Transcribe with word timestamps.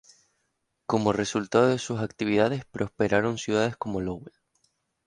Como 0.87 1.13
resultado 1.13 1.67
de 1.67 1.77
sus 1.77 1.99
actividades, 1.99 2.65
prosperaron 2.65 3.37
ciudades 3.37 3.77
como 3.77 4.01
Lowell. 4.01 4.33